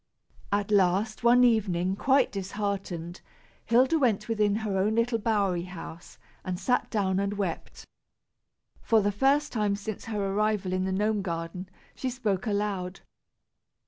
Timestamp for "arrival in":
10.33-10.85